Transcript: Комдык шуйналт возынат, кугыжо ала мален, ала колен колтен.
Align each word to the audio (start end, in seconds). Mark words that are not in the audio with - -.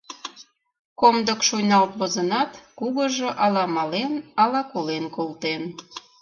Комдык 0.99 1.39
шуйналт 1.47 1.91
возынат, 1.99 2.51
кугыжо 2.79 3.29
ала 3.45 3.65
мален, 3.75 4.13
ала 4.43 4.61
колен 4.71 5.05
колтен. 5.15 5.61